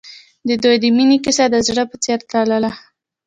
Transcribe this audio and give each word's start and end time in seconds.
د 0.47 0.49
دوی 0.63 0.75
د 0.83 0.85
مینې 0.95 1.17
کیسه 1.25 1.45
د 1.53 1.55
زړه 1.67 1.83
په 1.91 1.95
څېر 2.03 2.19
تلله. 2.31 2.71